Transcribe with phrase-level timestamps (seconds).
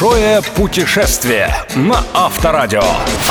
[0.00, 2.82] Большое путешествие на Авторадио.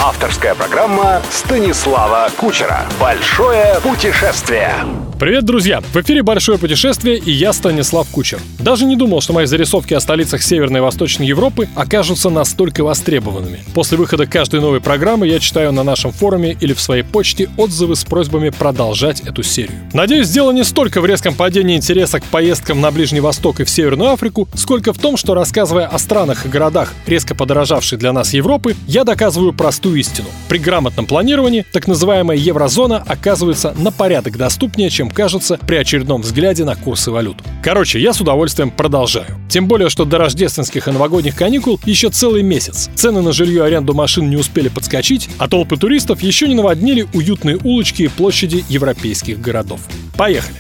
[0.04, 2.86] Авторская программа Станислава Кучера.
[3.00, 4.76] Большое путешествие.
[5.20, 5.82] Привет, друзья!
[5.82, 8.40] В эфире «Большое путешествие» и я, Станислав Кучер.
[8.58, 13.60] Даже не думал, что мои зарисовки о столицах Северной и Восточной Европы окажутся настолько востребованными.
[13.74, 17.98] После выхода каждой новой программы я читаю на нашем форуме или в своей почте отзывы
[17.98, 19.78] с просьбами продолжать эту серию.
[19.92, 23.70] Надеюсь, дело не столько в резком падении интереса к поездкам на Ближний Восток и в
[23.70, 28.34] Северную Африку, сколько в том, что рассказывая о странах и городах, резко подорожавшей для нас
[28.34, 30.30] Европы, я доказываю простую истину.
[30.48, 36.64] При грамотном планировании так называемая еврозона оказывается на порядок доступнее, чем кажется при очередном взгляде
[36.64, 37.38] на курсы валют.
[37.64, 39.40] Короче, я с удовольствием продолжаю.
[39.50, 42.90] Тем более, что до рождественских и новогодних каникул еще целый месяц.
[42.96, 47.08] Цены на жилье и аренду машин не успели подскочить, а толпы туристов еще не наводнили
[47.14, 49.82] уютные улочки и площади европейских городов.
[50.18, 50.58] Поехали!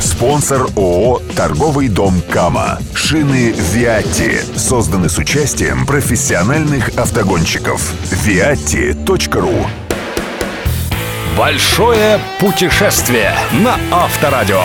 [0.00, 2.78] Спонсор ООО «Торговый дом Кама».
[2.94, 7.94] Шины «Виатти» созданы с участием профессиональных автогонщиков.
[8.10, 9.66] viatti.ru
[11.38, 14.60] Большое путешествие на Авторадио.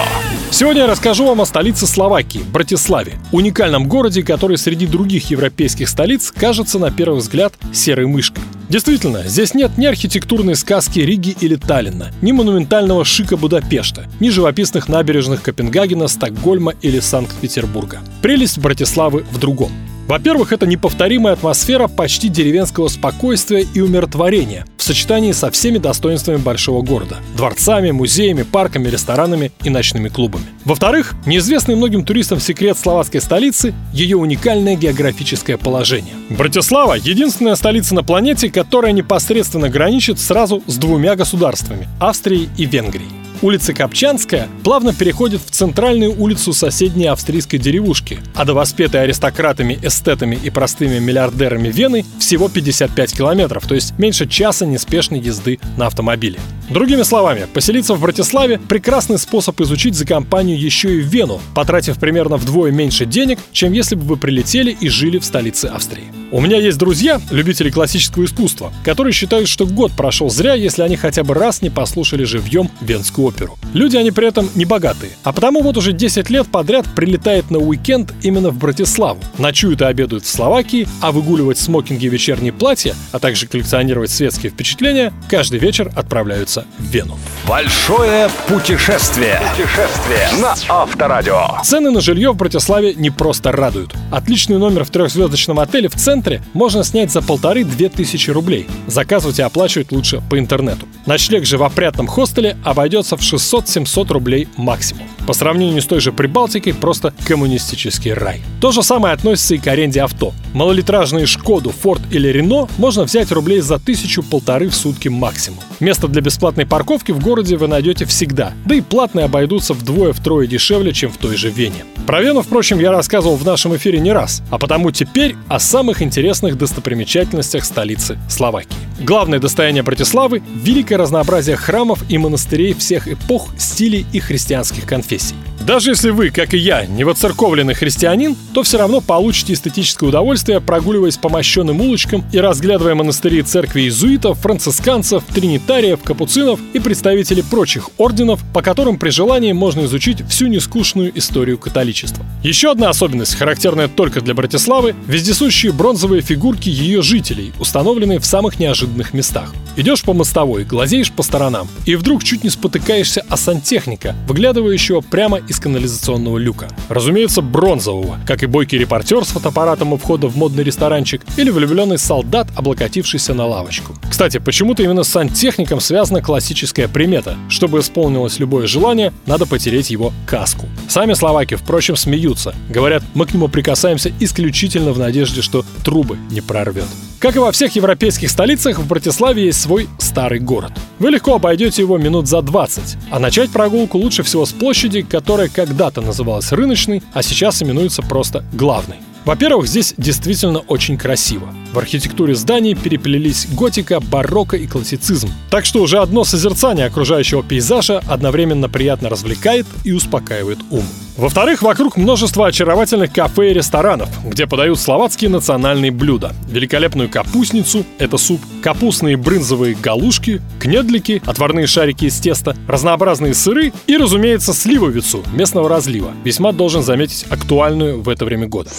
[0.49, 6.31] Сегодня я расскажу вам о столице Словакии, Братиславе, уникальном городе, который среди других европейских столиц
[6.31, 8.43] кажется на первый взгляд серой мышкой.
[8.69, 14.87] Действительно, здесь нет ни архитектурной сказки Риги или Таллина, ни монументального шика Будапешта, ни живописных
[14.89, 17.99] набережных Копенгагена, Стокгольма или Санкт-Петербурга.
[18.23, 19.71] Прелесть Братиславы в другом.
[20.07, 26.81] Во-первых, это неповторимая атмосфера почти деревенского спокойствия и умиротворения в сочетании со всеми достоинствами большого
[26.81, 30.45] города– дворцами, музеями, парками, ресторанами и ночными клубами.
[30.65, 36.15] Во-вторых, неизвестный многим туристам секрет словацкой столицы– ее уникальное географическое положение.
[36.29, 43.22] Братислава– единственная столица на планете, которая непосредственно граничит сразу с двумя государствами– Австрией и Венгрией.
[43.43, 50.39] Улица Копчанская плавно переходит в центральную улицу соседней австрийской деревушки, а до воспетой аристократами, эстетами
[50.41, 56.39] и простыми миллиардерами Вены всего 55 километров, то есть меньше часа неспешной езды на автомобиле.
[56.69, 62.37] Другими словами, поселиться в Братиславе– прекрасный способ изучить за компанию еще и Вену, потратив примерно
[62.37, 66.22] вдвое меньше денег, чем если бы вы прилетели и жили в столице Австрии.
[66.33, 70.95] У меня есть друзья, любители классического искусства, которые считают, что год прошел зря, если они
[70.95, 73.55] хотя бы раз не послушали живьем Венскую оперу.
[73.75, 77.59] Люди они при этом не богатые, а потому вот уже 10 лет подряд прилетает на
[77.59, 79.19] уикенд именно в Братиславу.
[79.37, 84.51] Ночуют и обедают в Словакии, а выгуливать смокинги и вечерние платья, а также коллекционировать светские
[84.51, 87.19] впечатления, каждый вечер отправляются в Вену.
[87.47, 89.39] Большое путешествие.
[89.55, 91.61] Путешествие на Авторадио.
[91.63, 93.93] Цены на жилье в Братиславе не просто радуют.
[94.11, 96.22] Отличный номер в трехзвездочном отеле в центре
[96.53, 98.67] можно снять за полторы-две тысячи рублей.
[98.87, 100.87] Заказывать и оплачивать лучше по интернету.
[101.05, 105.07] Ночлег же в опрятном хостеле обойдется в 600-700 рублей максимум.
[105.27, 108.41] По сравнению с той же Прибалтикой, просто коммунистический рай.
[108.59, 110.33] То же самое относится и к аренде авто.
[110.53, 115.59] Малолитражные Шкоду, Форд или Рено можно взять рублей за тысячу-полторы в сутки максимум.
[115.79, 120.93] Место для бесплатной парковки в городе вы найдете всегда, да и платные обойдутся вдвое-втрое дешевле,
[120.93, 121.85] чем в той же Вене.
[122.05, 126.01] Про Вену, впрочем, я рассказывал в нашем эфире не раз, а потому теперь о самых
[126.01, 126.12] интересных
[126.57, 128.82] достопримечательностях столицы Словакии.
[128.99, 135.35] Главное достояние Братиславы– великое разнообразие храмов и монастырей всех эпох, стилей и христианских конфессий.
[135.65, 140.59] Даже если вы, как и я, не воцерковленный христианин, то все равно получите эстетическое удовольствие,
[140.59, 147.91] прогуливаясь по мощенным улочкам и разглядывая монастыри церкви иезуитов, францисканцев, тринитариев, капуцинов и представителей прочих
[147.97, 152.25] орденов, по которым при желании можно изучить всю нескучную историю католичества.
[152.43, 158.59] Еще одна особенность, характерная только для Братиславы– вездесущие бронзовые фигурки ее жителей, установленные в самых
[158.59, 158.82] неожиданных
[159.13, 159.53] местах.
[159.75, 165.39] Идешь по мостовой, глазеешь по сторонам, и вдруг чуть не спотыкаешься о сантехника, выглядывающего прямо
[165.39, 166.67] из канализационного люка.
[166.89, 171.97] Разумеется, бронзового, как и бойкий репортер с фотоаппаратом у входа в модный ресторанчик или влюбленный
[171.97, 173.95] солдат, облокотившийся на лавочку.
[174.09, 177.35] Кстати, почему-то именно с сантехником связана классическая примета.
[177.49, 180.67] Чтобы исполнилось любое желание, надо потереть его каску.
[180.87, 182.53] Сами словаки, впрочем, смеются.
[182.69, 186.87] Говорят, мы к нему прикасаемся исключительно в надежде, что трубы не прорвет.
[187.23, 190.73] Как и во всех европейских столицах, в Братиславе есть свой старый город.
[190.99, 195.47] Вы легко обойдете его минут за 20, а начать прогулку лучше всего с площади, которая
[195.47, 198.97] когда-то называлась рыночной, а сейчас именуется просто главной.
[199.23, 201.47] Во-первых, здесь действительно очень красиво.
[201.71, 205.29] В архитектуре зданий переплелись готика, барокко и классицизм.
[205.49, 210.83] Так что уже одно созерцание окружающего пейзажа одновременно приятно развлекает и успокаивает ум.
[211.15, 216.33] Во-вторых, вокруг множество очаровательных кафе и ресторанов, где подают словацкие национальные блюда.
[216.49, 223.95] Великолепную капустницу– это суп, капустные брынзовые галушки, кнедлики, отварные шарики из теста, разнообразные сыры и,
[223.97, 226.11] разумеется, сливовицу местного разлива.
[226.23, 228.71] Весьма должен заметить актуальную в это время года.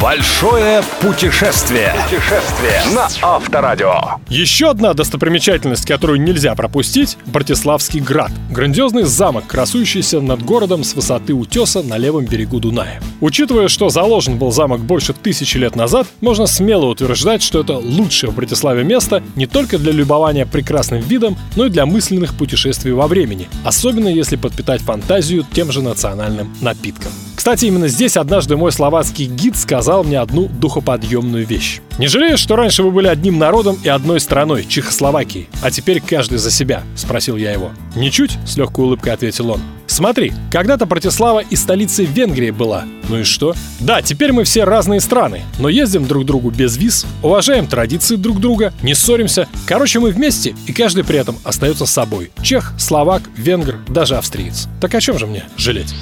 [0.00, 1.92] Большое путешествие.
[2.04, 4.20] Путешествие на Авторадио.
[4.28, 8.30] Еще одна достопримечательность, которую нельзя пропустить– Братиславский град.
[8.50, 13.00] Грандиозный замок, красующийся над городом с высоты утеса на левом берегу Дуная.
[13.20, 18.30] Учитывая, что заложен был замок больше тысячи лет назад, можно смело утверждать, что это лучшее
[18.30, 23.06] в Братиславе место не только для любования прекрасным видом, но и для мысленных путешествий во
[23.06, 27.12] времени, особенно если подпитать фантазию тем же национальным напитком.
[27.40, 31.80] Кстати, именно здесь однажды мой словацкий гид сказал мне одну духоподъемную вещь.
[31.98, 36.36] «Не жалеешь, что раньше вы были одним народом и одной страной, Чехословакией, а теперь каждый
[36.36, 37.70] за себя?»– спросил я его.
[37.96, 39.60] «Ничуть»,– с легкой улыбкой ответил он.
[39.90, 42.84] Смотри, когда-то Братислава и столицей Венгрии была.
[43.08, 43.54] Ну и что?
[43.80, 48.14] Да, теперь мы все разные страны, но ездим друг к другу без виз, уважаем традиции
[48.14, 49.48] друг друга, не ссоримся.
[49.66, 52.30] Короче, мы вместе, и каждый при этом остается собой.
[52.40, 54.68] Чех, словак, венгр, даже австриец.
[54.80, 55.92] Так о чем же мне жалеть?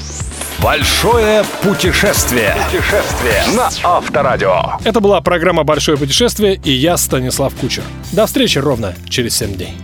[0.63, 2.55] Большое путешествие.
[2.71, 4.79] Путешествие на Авторадио.
[4.85, 7.85] Это была программа «Большое путешествие» и я, Станислав Кучер.
[8.13, 9.75] До встречи ровно через 7 дней.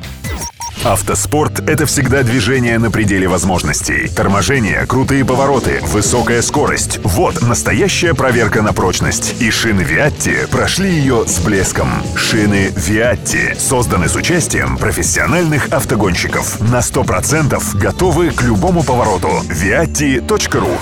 [0.85, 4.07] Автоспорт— это всегда движение на пределе возможностей.
[4.15, 9.41] Торможение, крутые повороты, высокая скорость— вот настоящая проверка на прочность.
[9.41, 11.89] И шины Виатти прошли ее с блеском.
[12.15, 16.61] Шины Виатти созданы с участием профессиональных автогонщиков.
[16.61, 19.31] На 100% готовы к любому повороту.
[19.49, 20.79] Viatti.ru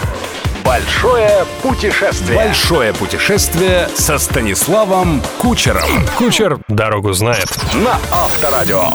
[0.64, 2.36] Большое путешествие.
[2.36, 5.88] Большое путешествие со Станиславом Кучером.
[6.18, 7.48] Кучер дорогу знает.
[7.74, 8.90] На Авторадио.